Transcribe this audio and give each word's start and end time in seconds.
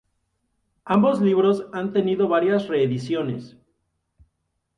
Ambos 0.85 1.21
libros 1.21 1.67
han 1.73 1.93
tenido 1.93 2.27
varias 2.27 2.67
reediciones. 2.67 3.55